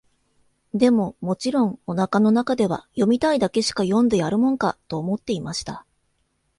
[0.73, 5.85] でも、もちろん、お腹の中では、読みたいだけしか読んでやるもんか、と思っていました。